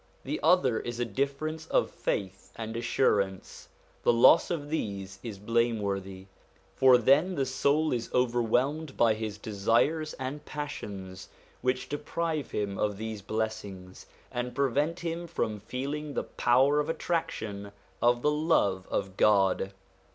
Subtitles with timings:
[0.23, 3.69] The other is a difference of faith and assurance;
[4.01, 6.25] the loss of these is blameworthy;
[6.75, 11.29] for then the soul is overwhelmed by his desires and passions,
[11.61, 17.71] which deprive him of these blessings and prevent him from feeling the power of attraction
[18.01, 19.71] of the love of God.